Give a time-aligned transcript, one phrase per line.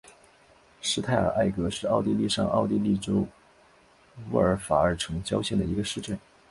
[0.81, 3.27] 施泰尔埃格是奥地利上奥地利州
[4.31, 6.19] 乌尔法尔城郊县的一个市镇。